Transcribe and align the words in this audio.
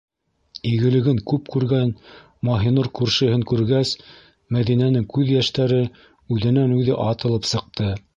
Игелеген 0.67 1.17
күп 1.31 1.49
күргән 1.55 1.91
Маһинур 2.49 2.89
күршеһен 2.99 3.43
күргәс, 3.51 3.91
Мәҙинәнең 4.57 5.05
күҙ 5.17 5.31
йәштәре 5.35 5.81
үҙенән-үҙе 6.37 6.97
атылып 7.11 7.47
сыҡты. 7.51 7.93